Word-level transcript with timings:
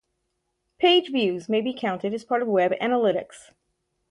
Page 0.79 1.11
views 1.11 1.47
may 1.47 1.61
be 1.61 1.75
counted 1.75 2.11
as 2.11 2.23
part 2.25 2.41
of 2.41 2.47
web 2.47 2.71
analytics. 2.81 3.51